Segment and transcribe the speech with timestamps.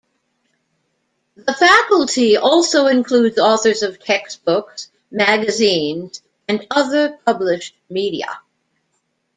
[1.35, 8.39] The faculty also includes authors of textbooks, magazines, and other published media.